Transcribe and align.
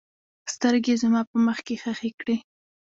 سترګې 0.53 0.91
یې 0.95 0.99
زما 1.01 1.21
په 1.29 1.37
مخ 1.45 1.57
کې 1.65 1.75
ښخې 1.81 2.11
کړې. 2.19 2.37